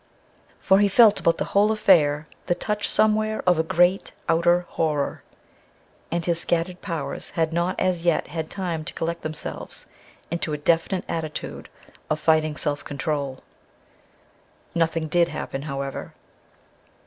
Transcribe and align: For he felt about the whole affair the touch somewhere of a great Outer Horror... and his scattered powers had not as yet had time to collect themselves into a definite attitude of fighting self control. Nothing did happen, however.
For 0.59 0.79
he 0.79 0.87
felt 0.87 1.19
about 1.19 1.37
the 1.37 1.43
whole 1.53 1.71
affair 1.71 2.27
the 2.47 2.55
touch 2.55 2.89
somewhere 2.89 3.43
of 3.45 3.59
a 3.59 3.63
great 3.63 4.13
Outer 4.27 4.61
Horror... 4.69 5.21
and 6.09 6.25
his 6.25 6.41
scattered 6.41 6.81
powers 6.81 7.29
had 7.37 7.53
not 7.53 7.79
as 7.79 8.03
yet 8.03 8.29
had 8.29 8.49
time 8.49 8.83
to 8.85 8.93
collect 8.93 9.21
themselves 9.21 9.85
into 10.31 10.53
a 10.53 10.57
definite 10.57 11.05
attitude 11.07 11.69
of 12.09 12.19
fighting 12.19 12.57
self 12.57 12.83
control. 12.83 13.43
Nothing 14.73 15.07
did 15.07 15.27
happen, 15.27 15.61
however. 15.69 16.15